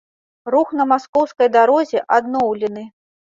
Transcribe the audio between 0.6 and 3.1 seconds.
на маскоўскай дарозе адноўлены.